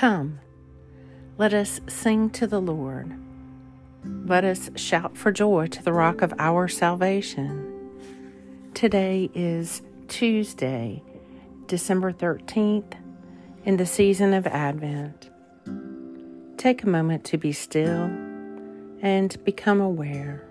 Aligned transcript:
Come, 0.00 0.40
let 1.36 1.52
us 1.52 1.78
sing 1.86 2.30
to 2.30 2.46
the 2.46 2.58
Lord. 2.58 3.12
Let 4.02 4.46
us 4.46 4.70
shout 4.74 5.14
for 5.14 5.30
joy 5.30 5.66
to 5.66 5.82
the 5.82 5.92
rock 5.92 6.22
of 6.22 6.32
our 6.38 6.68
salvation. 6.68 7.90
Today 8.72 9.28
is 9.34 9.82
Tuesday, 10.08 11.02
December 11.66 12.14
13th, 12.14 12.94
in 13.66 13.76
the 13.76 13.84
season 13.84 14.32
of 14.32 14.46
Advent. 14.46 15.28
Take 16.56 16.82
a 16.82 16.88
moment 16.88 17.24
to 17.24 17.36
be 17.36 17.52
still 17.52 18.04
and 19.02 19.36
become 19.44 19.82
aware 19.82 20.48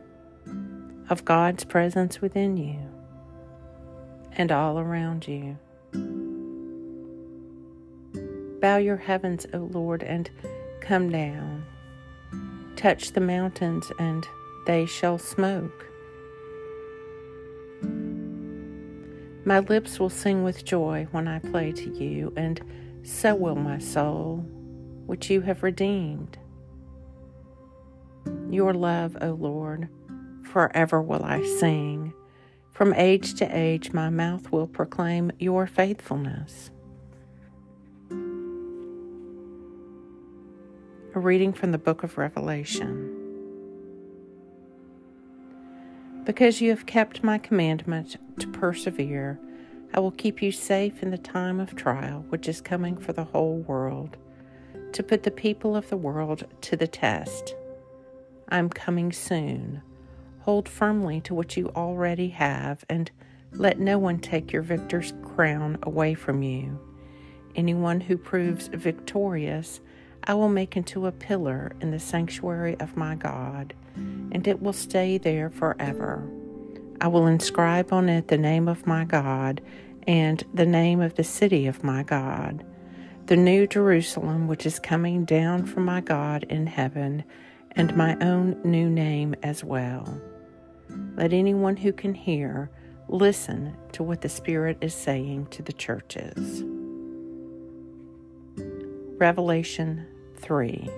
of 1.09 1.25
God's 1.25 1.63
presence 1.63 2.21
within 2.21 2.55
you 2.55 2.79
and 4.33 4.51
all 4.51 4.77
around 4.77 5.27
you. 5.27 5.57
Bow 8.59 8.77
your 8.77 8.97
heavens, 8.97 9.45
O 9.53 9.69
Lord, 9.71 10.03
and 10.03 10.29
come 10.81 11.09
down. 11.09 11.65
Touch 12.75 13.13
the 13.13 13.21
mountains, 13.21 13.91
and 13.99 14.27
they 14.65 14.85
shall 14.85 15.17
smoke. 15.17 15.85
My 19.45 19.59
lips 19.59 19.99
will 19.99 20.09
sing 20.09 20.43
with 20.43 20.65
joy 20.65 21.07
when 21.11 21.27
I 21.27 21.39
play 21.39 21.71
to 21.71 21.89
you, 21.89 22.33
and 22.35 22.61
so 23.03 23.33
will 23.33 23.55
my 23.55 23.79
soul, 23.79 24.45
which 25.05 25.29
you 25.29 25.41
have 25.41 25.63
redeemed. 25.63 26.37
Your 28.49 28.73
love, 28.73 29.17
O 29.21 29.31
Lord, 29.31 29.87
forever 30.43 31.01
will 31.01 31.23
I 31.23 31.43
sing. 31.59 32.13
From 32.71 32.93
age 32.93 33.35
to 33.35 33.45
age, 33.45 33.93
my 33.93 34.09
mouth 34.09 34.51
will 34.51 34.67
proclaim 34.67 35.31
your 35.39 35.65
faithfulness. 35.65 36.71
A 41.15 41.19
reading 41.19 41.53
from 41.53 41.71
the 41.71 41.79
book 41.79 42.03
of 42.03 42.19
Revelation. 42.19 43.09
Because 46.23 46.61
you 46.61 46.69
have 46.69 46.85
kept 46.85 47.23
my 47.23 47.39
commandment 47.39 48.17
to 48.37 48.47
persevere, 48.49 49.39
I 49.91 50.01
will 50.01 50.11
keep 50.11 50.39
you 50.43 50.51
safe 50.51 51.01
in 51.01 51.09
the 51.09 51.17
time 51.17 51.59
of 51.59 51.75
trial 51.75 52.25
which 52.29 52.47
is 52.47 52.61
coming 52.61 52.95
for 52.95 53.11
the 53.11 53.23
whole 53.23 53.57
world, 53.57 54.17
to 54.91 55.01
put 55.01 55.23
the 55.23 55.31
people 55.31 55.75
of 55.75 55.89
the 55.89 55.97
world 55.97 56.43
to 56.61 56.75
the 56.75 56.87
test. 56.87 57.55
I 58.49 58.59
am 58.59 58.69
coming 58.69 59.11
soon. 59.11 59.81
Hold 60.41 60.69
firmly 60.69 61.21
to 61.21 61.33
what 61.33 61.57
you 61.57 61.69
already 61.69 62.29
have, 62.29 62.85
and 62.87 63.09
let 63.51 63.79
no 63.79 63.97
one 63.97 64.19
take 64.19 64.53
your 64.53 64.61
victor's 64.61 65.13
crown 65.23 65.79
away 65.81 66.13
from 66.13 66.43
you. 66.43 66.79
Anyone 67.55 67.99
who 67.99 68.15
proves 68.15 68.67
victorious, 68.67 69.81
I 70.23 70.33
will 70.33 70.49
make 70.49 70.77
into 70.77 71.07
a 71.07 71.11
pillar 71.11 71.73
in 71.81 71.91
the 71.91 71.99
sanctuary 71.99 72.79
of 72.79 72.97
my 72.97 73.15
God, 73.15 73.73
and 73.95 74.47
it 74.47 74.61
will 74.61 74.73
stay 74.73 75.17
there 75.17 75.49
forever. 75.49 76.29
I 77.01 77.07
will 77.07 77.27
inscribe 77.27 77.93
on 77.93 78.09
it 78.09 78.27
the 78.27 78.37
name 78.37 78.67
of 78.67 78.85
my 78.85 79.05
God 79.05 79.61
and 80.07 80.43
the 80.53 80.65
name 80.65 81.01
of 81.01 81.15
the 81.15 81.23
city 81.23 81.67
of 81.67 81.83
my 81.83 82.03
God, 82.03 82.65
the 83.27 83.37
new 83.37 83.67
Jerusalem 83.67 84.47
which 84.47 84.65
is 84.65 84.79
coming 84.79 85.23
down 85.25 85.65
from 85.65 85.85
my 85.85 86.01
God 86.01 86.43
in 86.43 86.67
heaven, 86.67 87.23
and 87.73 87.95
my 87.95 88.17
own 88.21 88.59
new 88.63 88.89
name 88.89 89.35
as 89.43 89.63
well. 89.63 90.19
Let 91.15 91.33
anyone 91.33 91.77
who 91.77 91.93
can 91.93 92.13
hear 92.13 92.69
listen 93.07 93.75
to 93.93 94.03
what 94.03 94.21
the 94.21 94.29
Spirit 94.29 94.77
is 94.81 94.93
saying 94.93 95.47
to 95.47 95.61
the 95.61 95.73
churches. 95.73 96.63
Revelation 99.19 100.07
3 100.37 100.89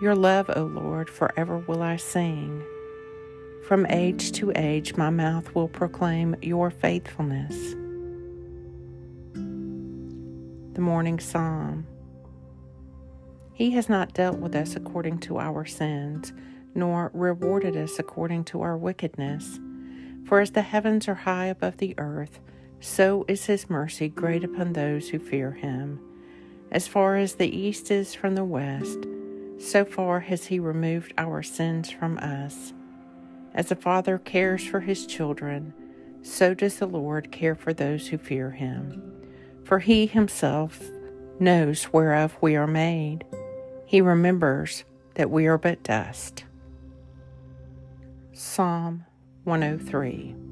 Your 0.00 0.16
love, 0.16 0.50
O 0.56 0.64
Lord, 0.64 1.08
forever 1.08 1.58
will 1.58 1.82
I 1.82 1.96
sing. 1.96 2.64
From 3.68 3.86
age 3.86 4.32
to 4.32 4.50
age, 4.56 4.96
my 4.96 5.08
mouth 5.08 5.54
will 5.54 5.68
proclaim 5.68 6.34
your 6.42 6.68
faithfulness. 6.68 7.76
The 10.74 10.80
Morning 10.80 11.20
Psalm 11.20 11.86
He 13.52 13.70
has 13.70 13.88
not 13.88 14.14
dealt 14.14 14.38
with 14.40 14.56
us 14.56 14.74
according 14.74 15.20
to 15.20 15.38
our 15.38 15.64
sins, 15.64 16.32
nor 16.74 17.12
rewarded 17.14 17.76
us 17.76 18.00
according 18.00 18.46
to 18.46 18.62
our 18.62 18.76
wickedness. 18.76 19.60
For 20.24 20.40
as 20.40 20.50
the 20.50 20.62
heavens 20.62 21.06
are 21.06 21.14
high 21.14 21.46
above 21.46 21.76
the 21.76 21.94
earth, 21.98 22.40
so 22.82 23.24
is 23.28 23.46
his 23.46 23.70
mercy 23.70 24.08
great 24.08 24.42
upon 24.42 24.72
those 24.72 25.08
who 25.08 25.18
fear 25.18 25.52
him. 25.52 26.00
As 26.72 26.88
far 26.88 27.16
as 27.16 27.36
the 27.36 27.56
east 27.56 27.92
is 27.92 28.12
from 28.12 28.34
the 28.34 28.44
west, 28.44 29.06
so 29.58 29.84
far 29.84 30.18
has 30.20 30.46
he 30.46 30.58
removed 30.58 31.14
our 31.16 31.44
sins 31.44 31.90
from 31.90 32.18
us. 32.18 32.72
As 33.54 33.70
a 33.70 33.76
father 33.76 34.18
cares 34.18 34.66
for 34.66 34.80
his 34.80 35.06
children, 35.06 35.72
so 36.22 36.54
does 36.54 36.78
the 36.78 36.86
Lord 36.86 37.30
care 37.30 37.54
for 37.54 37.72
those 37.72 38.08
who 38.08 38.18
fear 38.18 38.50
him. 38.50 39.00
For 39.64 39.78
he 39.78 40.06
himself 40.06 40.82
knows 41.38 41.84
whereof 41.92 42.36
we 42.40 42.56
are 42.56 42.66
made. 42.66 43.24
He 43.86 44.00
remembers 44.00 44.84
that 45.14 45.30
we 45.30 45.46
are 45.46 45.58
but 45.58 45.84
dust. 45.84 46.44
Psalm 48.32 49.04
103 49.44 50.51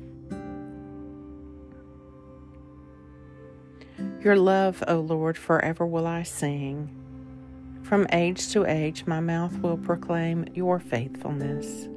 Your 4.22 4.36
love, 4.36 4.84
O 4.86 5.00
Lord, 5.00 5.38
forever 5.38 5.86
will 5.86 6.06
I 6.06 6.24
sing. 6.24 6.94
From 7.82 8.06
age 8.12 8.52
to 8.52 8.66
age, 8.66 9.06
my 9.06 9.18
mouth 9.18 9.58
will 9.60 9.78
proclaim 9.78 10.44
your 10.54 10.78
faithfulness. 10.78 11.88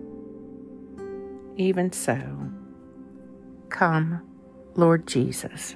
Even 1.57 1.91
so, 1.91 2.49
come, 3.69 4.21
Lord 4.75 5.05
Jesus. 5.05 5.75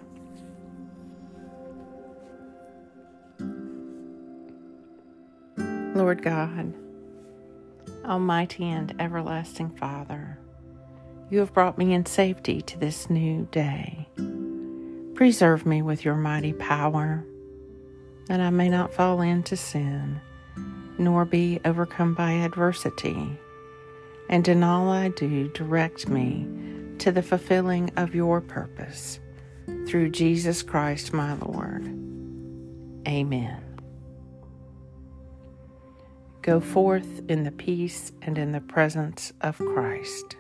Lord 5.94 6.22
God, 6.22 6.74
Almighty 8.06 8.64
and 8.70 8.96
everlasting 9.02 9.72
Father, 9.72 10.40
you 11.30 11.40
have 11.40 11.54
brought 11.54 11.78
me 11.78 11.94
in 11.94 12.06
safety 12.06 12.62
to 12.62 12.80
this 12.80 13.10
new 13.10 13.48
day. 13.52 14.08
Preserve 15.18 15.66
me 15.66 15.82
with 15.82 16.06
your 16.06 16.16
mighty 16.16 16.54
power, 16.54 17.26
that 18.28 18.40
I 18.40 18.52
may 18.52 18.70
not 18.70 18.94
fall 18.94 19.22
into 19.22 19.58
sin, 19.58 20.22
nor 21.00 21.26
be 21.26 21.60
overcome 21.66 22.14
by 22.14 22.34
adversity. 22.34 23.40
And 24.30 24.48
in 24.48 24.62
all 24.62 24.90
I 24.90 25.10
do, 25.10 25.48
direct 25.48 26.08
me 26.08 26.48
to 27.00 27.12
the 27.12 27.24
fulfilling 27.24 27.90
of 27.98 28.14
your 28.14 28.42
purpose. 28.42 29.20
Through 29.88 30.12
Jesus 30.12 30.62
Christ 30.62 31.14
my 31.14 31.34
Lord. 31.34 31.88
Amen. 33.08 33.64
Go 36.44 36.60
forth 36.60 37.24
in 37.28 37.42
the 37.42 37.52
peace 37.52 38.12
and 38.22 38.38
in 38.38 38.52
the 38.52 38.62
presence 38.62 39.34
of 39.42 39.58
Christ. 39.58 40.37